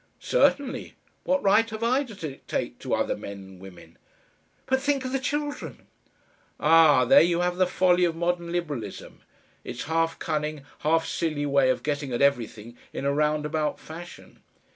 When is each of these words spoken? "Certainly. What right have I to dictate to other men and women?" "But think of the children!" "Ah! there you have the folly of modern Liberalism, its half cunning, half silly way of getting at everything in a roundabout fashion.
"Certainly. 0.19 0.95
What 1.25 1.43
right 1.43 1.69
have 1.69 1.83
I 1.83 2.03
to 2.05 2.15
dictate 2.15 2.79
to 2.79 2.95
other 2.95 3.15
men 3.15 3.37
and 3.37 3.61
women?" 3.61 3.99
"But 4.65 4.81
think 4.81 5.05
of 5.05 5.11
the 5.11 5.19
children!" 5.19 5.85
"Ah! 6.59 7.05
there 7.05 7.21
you 7.21 7.41
have 7.41 7.57
the 7.57 7.67
folly 7.67 8.03
of 8.05 8.15
modern 8.15 8.51
Liberalism, 8.51 9.19
its 9.63 9.83
half 9.83 10.17
cunning, 10.17 10.63
half 10.79 11.05
silly 11.05 11.45
way 11.45 11.69
of 11.69 11.83
getting 11.83 12.11
at 12.13 12.19
everything 12.23 12.75
in 12.91 13.05
a 13.05 13.13
roundabout 13.13 13.79
fashion. 13.79 14.41